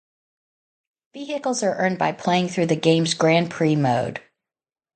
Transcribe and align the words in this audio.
Vehicles 1.13 1.61
are 1.61 1.75
earned 1.75 1.99
by 1.99 2.11
playing 2.11 2.47
through 2.49 2.65
the 2.65 2.75
game's 2.75 3.13
Grand 3.13 3.51
Prix 3.51 3.75
mode. 3.75 4.19